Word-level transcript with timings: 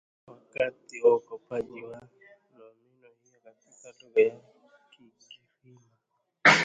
wakati 0.27 1.01
wa 1.01 1.15
ukopaji 1.15 1.81
wa 1.83 2.01
nomino 2.57 3.07
hiyo 3.23 3.39
katika 3.43 3.93
lugha 4.05 4.21
ya 4.21 4.39
Kigiryama 4.89 5.85